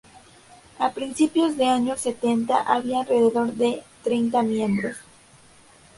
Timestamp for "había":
2.63-3.01